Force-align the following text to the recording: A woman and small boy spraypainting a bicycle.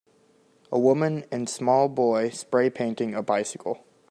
A 0.71 0.79
woman 0.79 1.25
and 1.31 1.47
small 1.47 1.87
boy 1.87 2.31
spraypainting 2.31 3.15
a 3.15 3.21
bicycle. 3.21 3.85